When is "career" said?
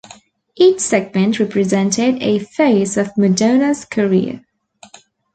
3.85-4.43